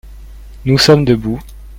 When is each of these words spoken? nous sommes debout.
nous 0.65 0.79
sommes 0.79 1.05
debout. 1.05 1.39